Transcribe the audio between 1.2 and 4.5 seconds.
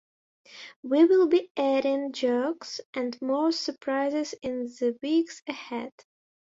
be adding jocks and more surprises